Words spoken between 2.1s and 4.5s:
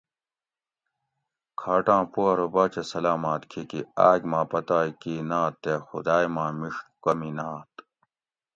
پو ارو باچہ سلامات کھیکی آۤک ما